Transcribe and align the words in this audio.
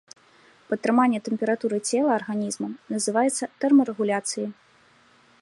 Падтрыманне 0.69 1.19
тэмпературы 1.27 1.77
цела 1.89 2.09
арганізмам 2.19 2.73
называецца 2.97 3.43
тэрмарэгуляцыяй. 3.63 4.49